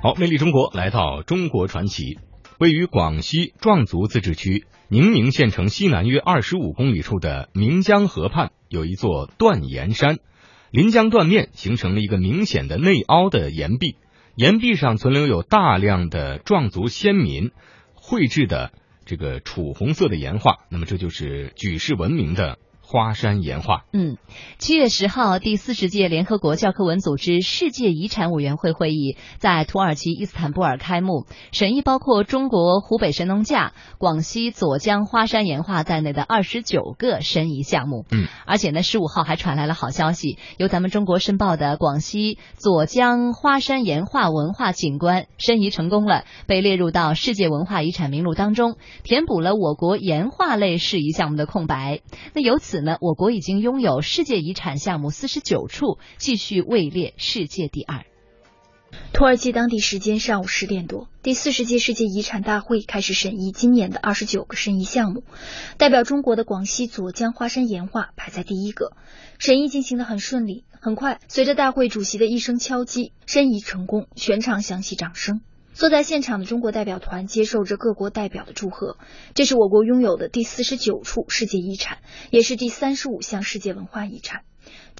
[0.00, 2.20] 好，魅力中国来到中国传奇，
[2.60, 10.18] 位于广西壮族自治区宁明县城西南约二十五公里处的岷江河畔，有一座断岩山，
[10.70, 13.96] 临江断面，形成了一个明显的内凹的岩壁，
[14.36, 17.50] 岩壁上存留有大量的壮族先民
[17.94, 18.70] 绘制的
[19.04, 22.60] 这个楚红色的岩画，那么这就是举世闻名的。
[22.90, 23.84] 花山岩画。
[23.92, 24.16] 嗯，
[24.56, 38.06] 七月十号，第四十届联合国教科文组织世界遗产委员会会议在土耳其伊斯坦布尔开幕，审议包括中国湖北神农架、广西左江花山岩画在内的二十九个申遗项目。
[38.10, 52.00] 嗯，而且呢，十五号还传来了好消息，由咱们中国申报的广西左江花山岩画文化景观申遗成功了，被列入到世界文化遗产名录当中，填补了我国岩画类事宜项目的空白。
[52.32, 52.77] 那由此。
[52.84, 58.04] 呢，我国已经拥有世界遗产项目四十九处，继续位列世界第二。
[59.12, 65.24] 土耳其当地时间上午十点多，第四十届世界遗产大会开始审议今年的二十九个申遗项目。
[65.76, 68.92] 代表中国的广西左江花山岩画排在第一个，
[69.38, 70.64] 审议进行的很顺利。
[70.80, 75.42] 很快，随着大会主席的一声敲击，申遗成功，全场响起掌声。
[75.78, 78.96] 坐在现场的中国代表团接受着各国代表的祝贺。
[79.36, 81.98] 这是我国拥有的第四十九处世界遗产，
[82.32, 84.40] 也是第三十五项世界文化遗产。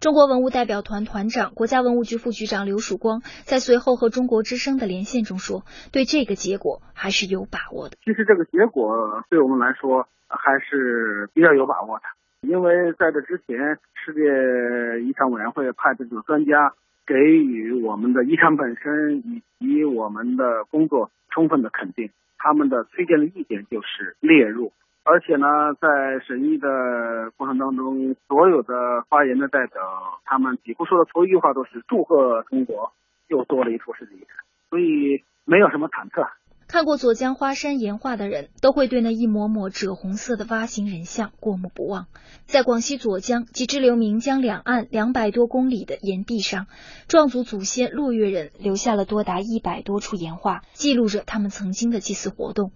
[0.01, 7.97] 中国文物代表团团长、国家文物局副局长刘曙光在随后和中国之声的连线中说：“对这个结果还是有把握的。
[8.05, 8.95] 其实这个结果
[9.31, 12.05] 对我们来说还是比较有把握的，
[12.49, 13.59] 因为在这之前，
[13.99, 16.75] 世界遗产委员会派的这个专家。”
[17.09, 29.81] 给予我们的遗产本身以及我们的工作充分的肯定，他们的推荐的意见就是列入，而且呢，在审议的过程当中，所有的发言的代表，
[30.27, 32.93] 他们几乎说的头一句话都是祝贺中国
[33.29, 36.29] 又多了一处世界遗产，所以没有什么忐忑。
[36.69, 42.09] 看过左江花山岩画的人都会对那一抹抹赭红色的蛙形人像过目不忘。
[42.45, 46.67] 在广西左江及支流岷江两岸两百多公里的岩壁上，
[47.09, 52.71] 壮族祖先落月人留下了多达一百多处岩画，记录着他们曾经的祭祀活动。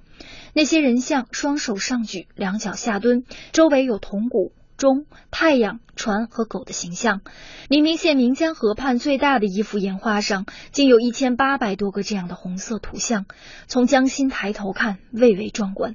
[0.54, 4.52] 那些人像双手上举，两脚下蹲，周围有铜鼓。
[4.82, 7.20] 钟、太阳、船和狗的形象。
[7.68, 13.26] 黎明县岷江河畔最大的一幅岩画上，竟有一千八百多个这样的红色图像。
[13.68, 15.94] 从江心抬头看，蔚为壮观。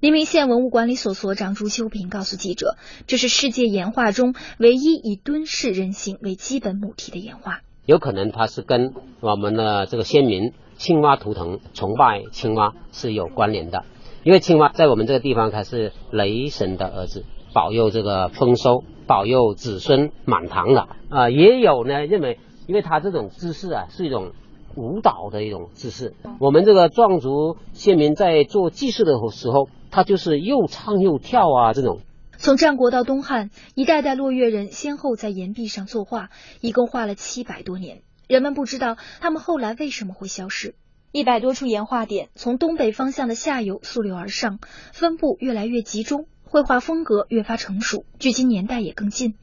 [0.00, 7.60] 黎明县文物管理所所长朱秋平告诉记者：“这是世界岩画中唯一以蹲式人形为基本母题的岩画。
[7.84, 13.84] 有可能它是跟我们的这个先民青蛙图腾崇拜青蛙是有关联的，
[14.24, 21.30] 因为青蛙在我们这个地方它是雷神的儿子。”保佑这个丰收，保佑子孙满堂的啊！
[21.30, 24.32] 也有呢，认为因为他这种姿势啊，是一种
[24.74, 26.14] 舞蹈的一种姿势。
[26.40, 32.00] 我们这个壮族先民在做祭祀的时候，他就是又唱又跳啊，这种。
[32.38, 36.30] 从战国到东汉，一代代落月人先后在岩壁上作画，
[36.60, 38.02] 一共画了七百多年。
[38.28, 40.74] 人们不知道他们后来为什么会消失。
[41.12, 44.58] 一百多处岩画点从东北方向的下游溯流而上，
[44.92, 46.26] 分布越来越集中。
[46.52, 49.36] 绘画风格越发成熟，距今年代也更近。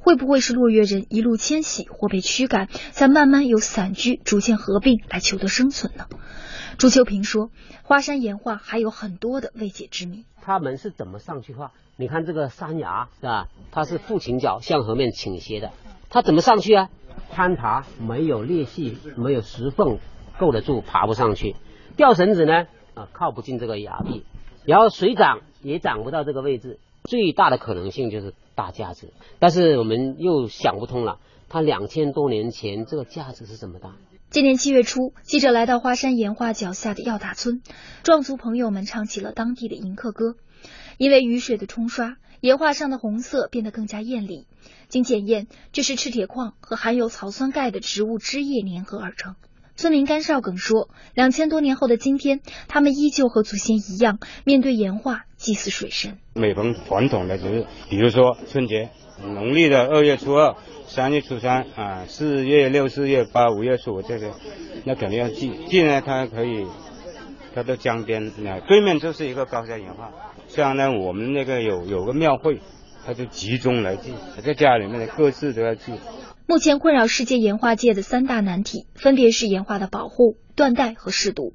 [0.00, 6.06] 会不会是落月人一路迁徙或被驱赶，再慢慢由散居逐渐合并来求得生存呢？
[6.76, 7.52] 朱秋平说
[7.86, 10.24] ：“花山岩画还有很多的未解之谜。
[10.42, 11.70] 他们是怎么上去画？
[11.94, 13.46] 你看这个山崖是吧？
[13.70, 15.70] 它是负倾角向河面倾斜的，
[16.10, 16.88] 它怎么上去啊？
[17.30, 20.00] 攀爬没有裂隙，没有石缝
[20.36, 21.54] 够得住，爬不上去。
[21.96, 22.66] 吊绳子呢？
[22.94, 24.26] 啊，靠不进这个崖壁。
[24.64, 31.18] 然后水涨。”也涨不到这个位置，最大的可能性就是大架子，但是我们又想不通了，
[31.48, 33.96] 它两千多年前这个架子是怎么大？
[34.30, 37.62] 今年七月初，记者来到花山岩画脚下的药大村，
[38.04, 40.36] 壮族朋友们唱起了当地的迎客歌。
[40.98, 44.46] 因为雨水的冲刷，岩画上的红色变得更加艳丽。
[44.88, 49.34] 经检验，这是赤铁矿和含有草酸钙的植物汁液粘合而成。
[49.76, 56.16] 村民甘少耿说：“两千多年后的今天，他们依旧和祖先一样，面对岩画祭祀水神。
[56.34, 58.88] 每逢传统的节日，比如说春节，
[59.22, 60.56] 农历的二月初二、
[60.86, 64.32] 三月初三啊，四月六、四月八、五月初五这些，
[64.84, 65.52] 那肯定要祭。
[65.68, 66.66] 祭呢，它可以，
[67.54, 70.10] 它的江边那对面就是一个高山岩画，
[70.48, 72.62] 像呢我们那个有有个庙会，
[73.04, 75.92] 它就集中来祭，在家里面的各自都要祭。”
[76.48, 81.54] 目前困扰世界岩画界的三大难题，分别是岩画的保护、断代和试毒。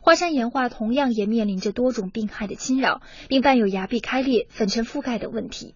[0.00, 5.74] 花山岩画同样也面临着多种病害的侵扰，并伴有崖壁开裂、粉尘覆盖等问题。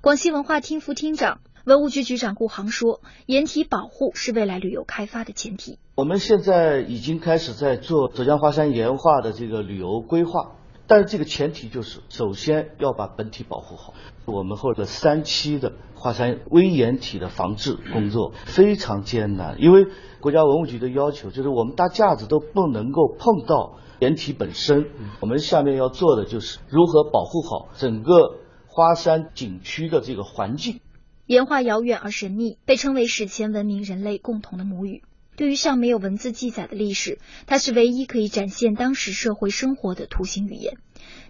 [0.00, 5.78] 广西文化厅副厅长、文物局局长顾航说，岩体保护是未来旅游开发的前提。
[5.94, 10.55] 我们现在已经开始在做浙江华山岩画的这个旅游规划，
[10.88, 13.94] 但是这个前提就是首先要把本体保护好。
[14.24, 19.86] 我们后的三期的华山危岩体的防治工作非常艰难，因为
[20.20, 24.86] 国家文物局的要求就是我们搭架子都不能够碰到岩体本身。
[25.20, 30.80] 我们下面要做的就是如何保护好整个花山景区的这个环境。
[31.26, 35.02] 岩画遥远而神秘，被称为史前文明人类共同的母语。
[35.36, 40.78] 对于尚没有文字记载的历史，它是唯一可以展现当时社会生活的图形语言。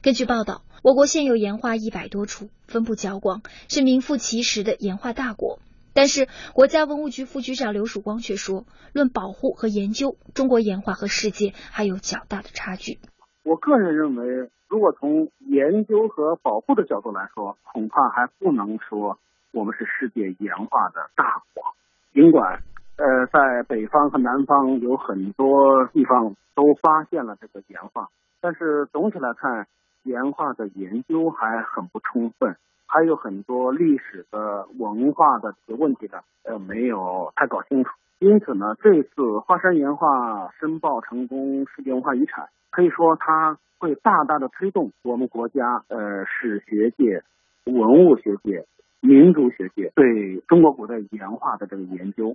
[0.00, 5.58] 根据报道，我国现有岩画一百多处，分布较广，是名副其实的岩画大国。
[5.92, 12.98] 但是，国家文物局副局长刘曙光却说，论保护和研究，中国岩画和世界还有较大的差距。
[13.42, 19.18] 我个人认为，如果从研究和保护的角度来说，恐怕还不能说。
[19.52, 21.64] 我们是世界岩画的大国，
[22.12, 22.62] 尽管
[22.96, 28.08] 呃在北方和南方有很多地方都发现了这个岩画，
[28.40, 29.66] 但是总体来看，
[30.02, 32.56] 岩画的研究还很不充分，
[32.86, 37.90] 还有很多历史的文化的这个问题呢，呃没有太搞清楚。
[38.18, 47.22] 因此呢，这次华山岩画申报成功世界文化遗产，可以说它会大大的推动我们国家呃史学界、
[47.64, 48.64] 文物学界。
[49.02, 52.34] 民族学界对中国古代岩画的这个研究，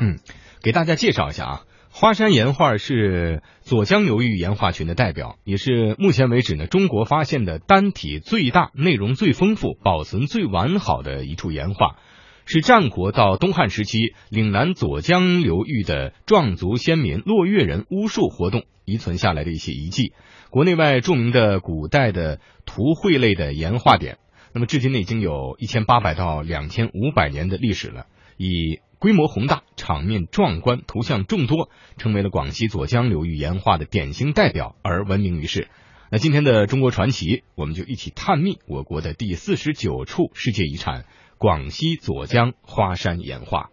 [0.00, 0.18] 嗯，
[0.62, 11.96] 给大家介绍一下啊，花山岩画是左江流域岩画群的代表，也是目前为止呢中国发现的单体最大、内容最丰富、保存最完好的一处岩画，
[12.44, 20.12] 是战国到东汉时期岭南左江流域的壮族先民落月人巫术活动遗存下来的一些遗迹，
[20.50, 24.18] 国内外著名的古代的图绘类的岩画点。
[24.52, 28.06] 那么至今呢，已经有一千八百到两千五百年的历史了，
[28.36, 35.68] 以规模宏大、场面壮观、图像众多，成为了广西左江流域岩画的典型代表而闻名于世。
[36.10, 41.04] 那今天的中国传奇，我们就一起探秘我国的第四十九处世界遗产——
[41.36, 43.70] 广西左江花山岩画。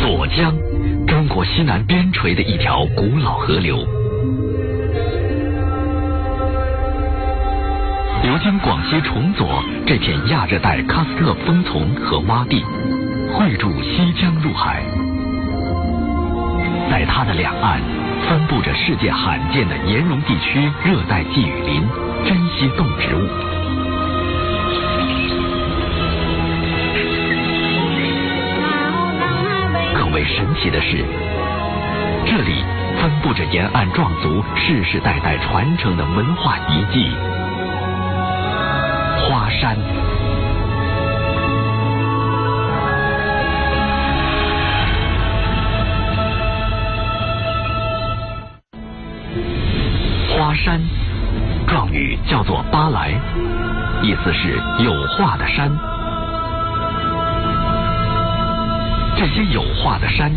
[0.00, 0.58] 左江，
[1.06, 3.78] 中国西南边陲的一条古老河流，
[8.22, 12.64] 流经广西崇左这片亚热带喀斯特峰丛和洼地，
[13.32, 14.82] 汇注西江入海。
[16.90, 17.80] 在它的两岸，
[18.28, 21.82] 分布着世界罕见的岩溶地区热带季雨林、
[22.24, 23.28] 珍稀动植物。
[29.94, 31.04] 更为神奇的是，
[32.26, 32.64] 这里
[33.00, 37.10] 分布着沿岸壮族世世代代传承的文化遗迹——
[39.46, 39.76] 花山。
[50.28, 50.80] 花山，
[51.68, 53.10] 状语叫做巴莱，
[54.02, 55.70] 意思是有画的山。
[59.16, 60.32] 这些有画的山，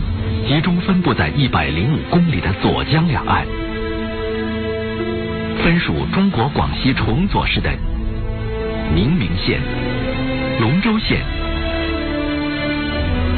[0.48, 3.44] 集中分布在一百零五公里的左江两岸，
[5.64, 7.72] 分属中国广西崇左市的
[8.94, 9.62] 宁明县、
[10.60, 11.20] 龙州县、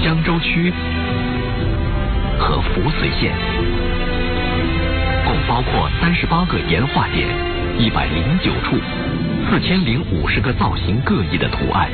[0.01, 0.71] 江州区
[2.39, 3.33] 和扶绥县，
[5.25, 7.27] 共包括三十八个岩画点、
[7.77, 8.77] 一百零九处、
[9.49, 11.89] 四千零五十个造型各异的图案。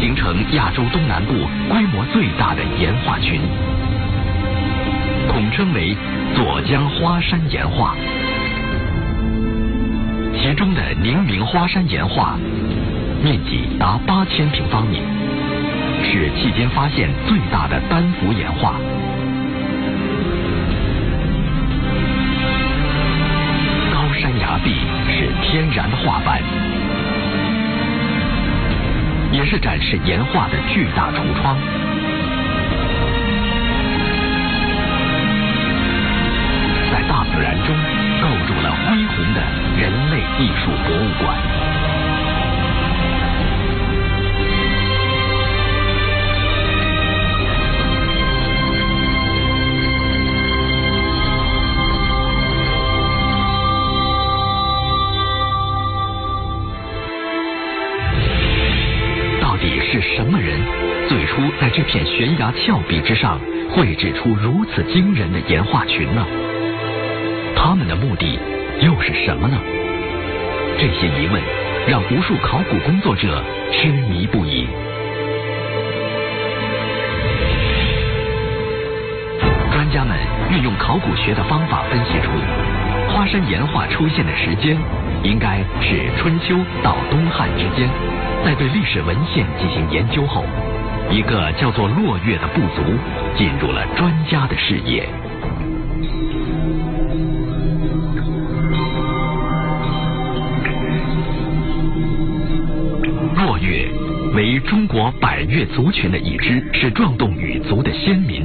[0.00, 1.32] 形成亚洲东南部
[1.68, 3.40] 规模最大的岩画群，
[5.28, 5.96] 统称为
[6.34, 7.94] 左江花山岩画。
[10.38, 12.38] 其中的宁明花山岩画
[13.22, 14.98] 面积达八千平方米，
[16.04, 18.74] 是迄今发现最大的单幅岩画。
[23.92, 24.74] 高山崖壁
[25.08, 26.42] 是天然的画板。
[29.32, 31.58] 也是展示岩画的巨大橱窗，
[40.38, 41.34] 艺术博物馆。
[59.40, 60.60] 到底是什么人
[61.08, 63.40] 最初在这片悬崖峭壁之上
[63.70, 66.26] 绘制出如此惊人的岩画群呢？
[67.56, 68.38] 他们的目的
[68.82, 69.58] 又是什么呢？
[70.78, 71.42] 这些疑问
[71.88, 73.42] 让无数考古工作者
[73.72, 74.68] 痴迷不已。
[79.72, 80.14] 专家们
[80.50, 82.30] 运用考古学的方法分析出，
[83.08, 84.76] 花山岩画出现的时间
[85.22, 87.88] 应该是春秋到东汉之间。
[88.44, 90.44] 在对历史文献进行研究后，
[91.10, 92.82] 一个叫做落月的部族
[93.34, 95.08] 进入了专家的视野。
[104.36, 108.42] 为中国百越族群的一支，是壮动羽族的先民，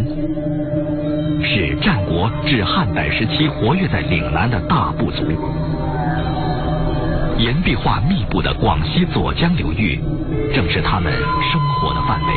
[1.43, 5.25] 是战国至汉代时期活跃在岭南的大部族。
[7.37, 9.99] 岩壁画密布的广西左江流域，
[10.53, 12.33] 正是他们生活的范围。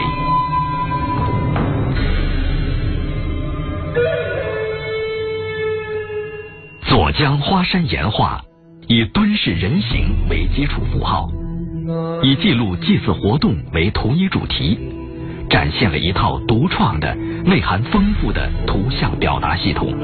[6.88, 8.42] 左江花山岩画
[8.88, 11.30] 以敦式人形为基础符号，
[12.24, 14.78] 以记录祭祀活动为同一主题，
[15.50, 17.14] 展现了一套独创的、
[17.44, 19.94] 内涵丰富的图像表达系统。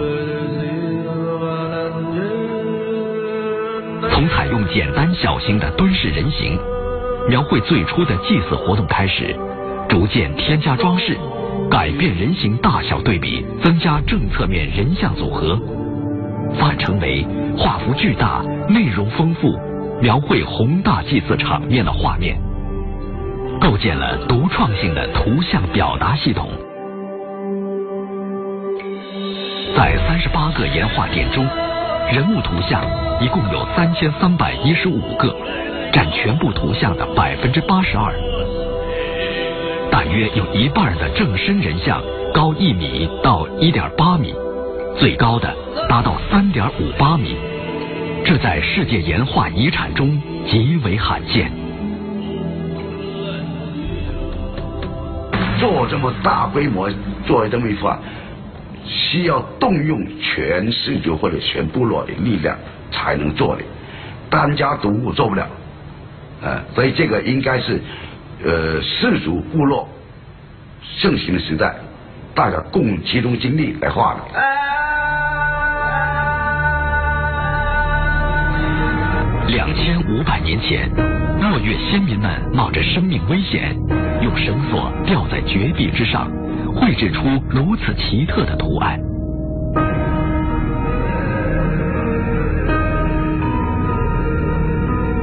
[4.13, 6.59] 从采用简单小型的蹲式人形
[7.27, 9.35] 描绘最初的祭祀活动开始，
[9.89, 11.17] 逐渐添加装饰，
[11.71, 15.59] 改变人形大小对比，增加正侧面人像组合，
[16.59, 19.59] 发展成为画幅巨大、内容丰富、
[20.01, 22.37] 描绘宏大祭祀场面的画面，
[23.61, 26.49] 构建了独创性的图像表达系统。
[29.77, 31.47] 在三十八个岩画点中。
[32.11, 32.83] 人物图像
[33.21, 35.33] 一共有三千三百一十五个，
[35.93, 38.13] 占全部图像的百分之八十二。
[39.93, 42.03] 大约有一半的正身人像
[42.35, 44.35] 高一米到一点八米，
[44.99, 45.55] 最高的
[45.89, 47.37] 达到三点五八米，
[48.25, 51.51] 这在世界岩画遗产中极为罕见。
[55.59, 56.91] 做这么大规模
[57.27, 57.99] 做这么一幅画。
[58.87, 62.57] 需要动用全氏族或者全部落的力量
[62.91, 63.63] 才能做的，
[64.29, 65.47] 单家独户做不了，
[66.43, 67.81] 呃，所以这个应该是
[68.43, 69.89] 呃氏族部落
[70.83, 71.77] 盛行的时代，
[72.35, 74.41] 大家共集中精力来画的。
[79.51, 80.89] 两千五百年前，
[81.41, 83.77] 落月先民们冒着生命危险，
[84.23, 86.31] 用绳索吊在绝壁之上。
[86.73, 88.97] 绘制出如此奇特的图案，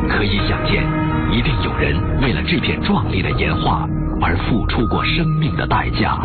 [0.09, 0.83] 可以想见，
[1.31, 3.87] 一定有人为了这片壮丽的岩画
[4.21, 6.19] 而付出过生命的代价。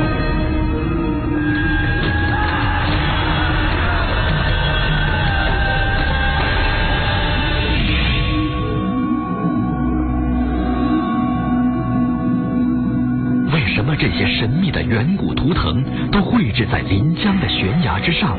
[14.26, 18.38] 神秘的远古图腾都绘制在临江的悬崖之上。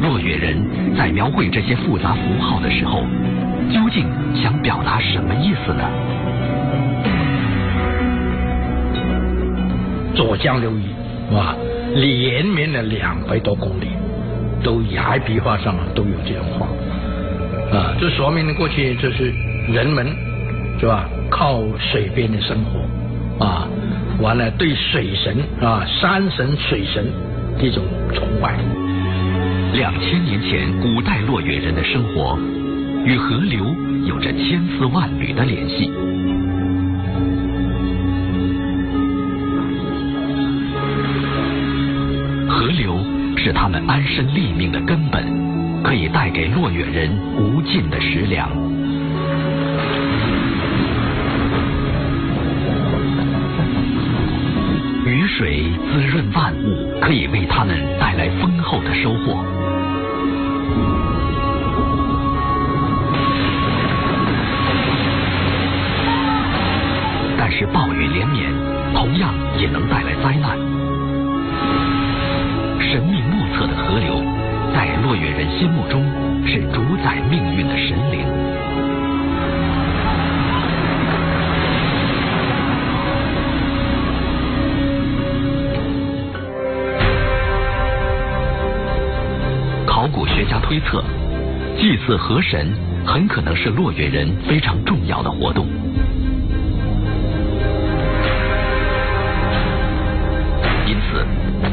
[0.00, 0.56] 落月人
[0.96, 3.02] 在描绘这些复杂符号的时候，
[3.70, 5.84] 究竟想表达什么意思呢？
[10.14, 10.82] 左江流域
[11.32, 11.54] 哇？
[11.94, 13.88] 连绵了两百多公里，
[14.62, 16.66] 都崖壁画上都有这种画
[17.76, 19.32] 啊，这说明了过去就是
[19.72, 20.06] 人们
[20.78, 21.08] 是吧？
[21.28, 22.80] 靠水边的生活。
[23.40, 23.66] 啊，
[24.20, 27.06] 完了，对水神啊，山神、水神
[27.58, 27.82] 这种
[28.14, 28.58] 崇拜。
[29.72, 32.38] 两千年前，古代落月人的生活
[33.04, 33.64] 与河流
[34.04, 35.90] 有着千丝万缕的联系。
[42.48, 42.98] 河流
[43.36, 45.24] 是他们安身立命的根本，
[45.82, 48.50] 可以带给落月人无尽的食粮。
[55.88, 59.44] 滋润万物，可以为他们带来丰厚的收获。
[67.36, 68.52] 但是暴雨连绵，
[68.94, 70.56] 同样也能带来灾难。
[72.80, 74.22] 神秘莫测的河流，
[74.74, 76.04] 在落月人心目中
[76.46, 78.19] 是主宰命运的神灵。
[90.70, 91.02] 推测，
[91.76, 92.72] 祭祀河神
[93.04, 95.66] 很可能是落月人非常重要的活动。
[100.86, 101.26] 因此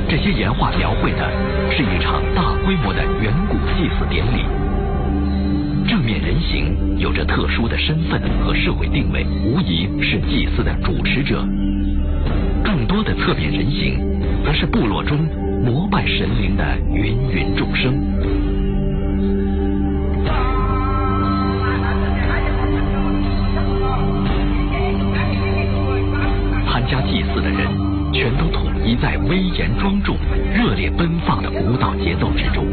[0.09, 1.29] 这些岩画描绘的
[1.69, 4.43] 是一场大规模的远古祭祀典礼。
[5.87, 11.45] 正面人形有着特殊的身份和社会定位，无疑是祭祀的主持者。
[12.63, 13.99] 更多的侧面人形，
[14.43, 15.19] 则是部落中
[15.63, 18.46] 膜拜神灵的芸芸众生。
[29.01, 30.17] 在威严庄重、
[30.53, 32.65] 热烈奔放的舞蹈节奏之中，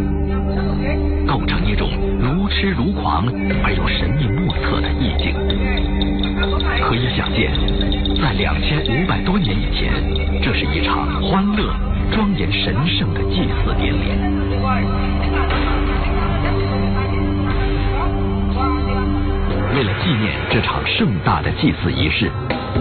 [1.27, 3.27] 构成一种如痴如狂
[3.63, 5.35] 而又神秘莫测的意境。
[6.81, 7.53] 可以想见，
[8.21, 9.93] 在两千五百多年以前，
[10.43, 11.75] 这是一场欢乐、
[12.13, 14.01] 庄严、神圣的祭祀典礼。
[19.77, 22.31] 为了纪念这场盛大的祭祀仪式，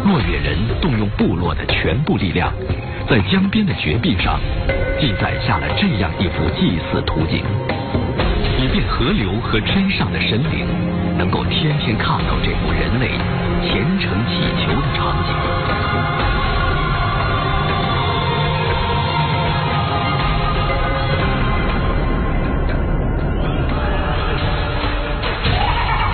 [0.05, 2.53] 落月人动用部落的全部力量，
[3.09, 4.39] 在江边的绝壁上
[4.99, 7.43] 记载下了这样一幅祭祀图景，
[8.57, 10.65] 以便河流和山上的神灵
[11.17, 13.09] 能够天天看到这幅人类
[13.61, 15.35] 虔诚祈求的场景。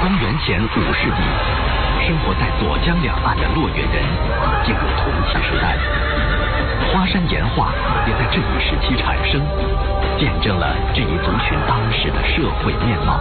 [0.02, 4.04] 公元前五世纪，生活在左江两岸的落月人
[4.66, 5.78] 进入铜器时代，
[6.92, 7.72] 花山岩画
[8.08, 9.42] 也在这一时期产生，
[10.18, 13.20] 见证了这一族群当时的社会面貌。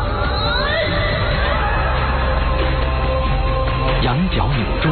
[4.02, 4.90] 羊角弩钟、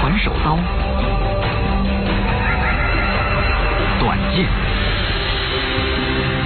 [0.00, 0.58] 环手刀、
[4.00, 4.44] 短剑。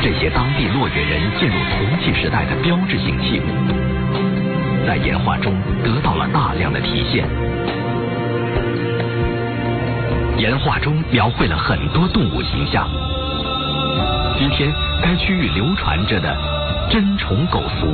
[0.03, 3.47] 这些当地落月人进入铜器时代的标志性器物，
[4.87, 7.25] 在岩画中得到了大量的体现。
[10.39, 12.89] 岩画中描绘了很多动物形象。
[14.39, 16.37] 今天该区域流传着的
[16.91, 17.87] 真虫狗俗，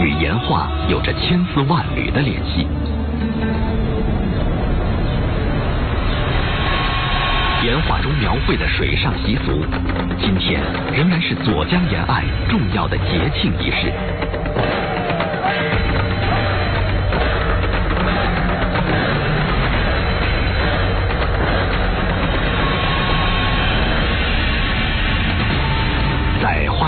[0.00, 2.66] 与岩画有着千丝万缕的联系。
[7.64, 9.64] 岩画中描绘的水上习俗，
[10.20, 10.60] 今天
[10.94, 13.92] 仍然是左江沿岸重要的节庆仪式。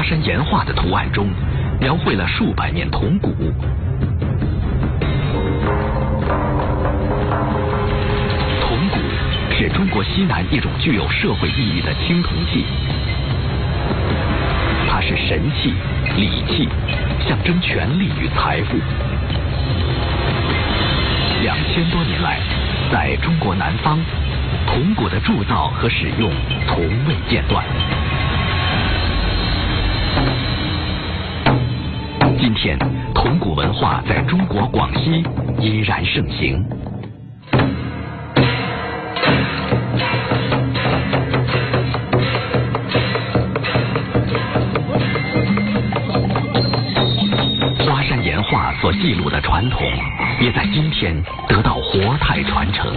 [0.04, 1.28] 山岩画的图案中，
[1.80, 3.34] 描绘了数百面铜鼓。
[8.60, 8.98] 铜鼓
[9.56, 12.66] 是中国西南一种具有社会意义的青铜器，
[14.90, 15.72] 它是神器、
[16.16, 16.68] 礼器，
[17.26, 18.76] 象征权力与财富。
[21.42, 22.40] 两千多年来，
[22.92, 23.98] 在中国南方，
[24.66, 26.30] 铜鼓的铸造和使用
[26.66, 27.64] 从未间断。
[32.44, 32.78] 今天，
[33.14, 35.24] 铜鼓文化在中国广西
[35.58, 36.62] 依然盛行。
[47.78, 49.80] 花山岩画所记录的传统，
[50.38, 51.16] 也在今天
[51.48, 52.94] 得到活态传承。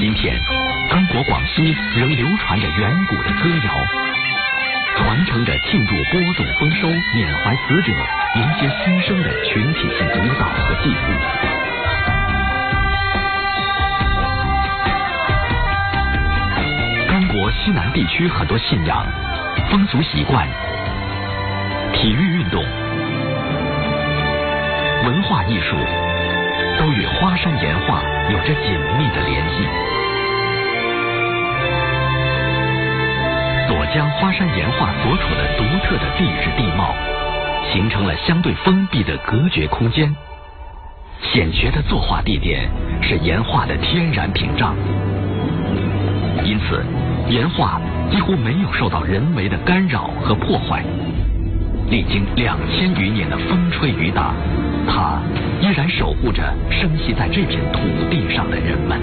[0.00, 0.34] 今天，
[0.88, 4.09] 中国广西仍流传着远古的歌谣。
[5.00, 7.90] 传承着庆祝播种丰收、缅怀死者、
[8.36, 11.00] 迎接新生的群体性舞蹈和祭祀。
[17.08, 19.06] 中国西南地区很多信仰、
[19.70, 20.46] 风俗习惯、
[21.94, 22.62] 体育运动、
[25.04, 25.76] 文化艺术，
[26.78, 29.66] 都与花山岩画有着紧密的联系。
[33.92, 36.94] 江花山岩画所处的独特的地质地貌，
[37.72, 40.14] 形成了相对封闭的隔绝空间。
[41.20, 42.70] 险绝的作画地点
[43.02, 44.76] 是岩画的天然屏障，
[46.44, 46.84] 因此
[47.28, 47.80] 岩画
[48.12, 50.84] 几乎没有受到人为的干扰和破坏。
[51.88, 54.32] 历经两千余年的风吹雨打，
[54.86, 55.20] 它
[55.60, 59.00] 依然守护着生息在这片土地上的人们。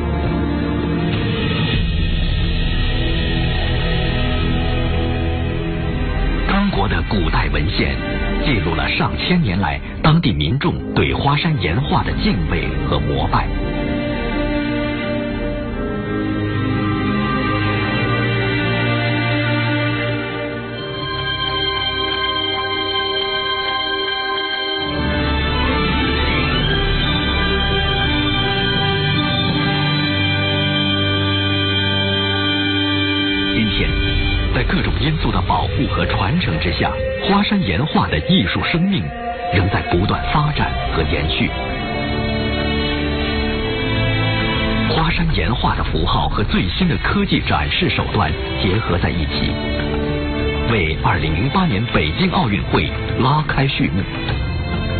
[6.77, 7.97] 国的古代文献
[8.45, 13.66] 记录了上千年来当地民众对花山岩画的敬畏和膜拜。
[37.27, 39.03] 花山岩画的艺术生命
[39.53, 41.49] 仍在不断发展和延续。
[44.89, 48.31] 花山岩画的符号和最新的科技展示手段
[48.63, 49.51] 结合在一起，
[50.71, 54.01] 为2008年北京奥运会拉开序幕，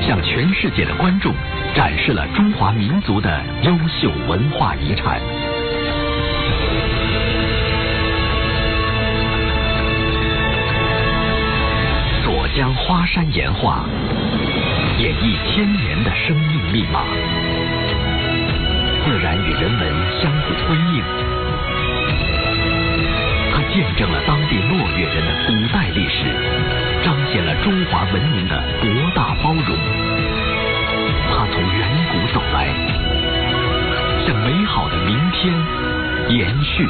[0.05, 1.33] 向全世界的观众
[1.73, 5.21] 展示了中华民族的优秀文化遗产。
[12.57, 13.85] 将花山岩画，
[14.97, 17.03] 演绎千年的生命密码。
[19.05, 21.03] 自然与人文相互辉映，
[23.53, 26.33] 它见证了当地落月人的古代历史，
[27.05, 29.77] 彰显了中华文明的博大包容。
[31.29, 32.73] 它从远古走来，
[34.25, 35.53] 向美好的明天
[36.35, 36.87] 延续。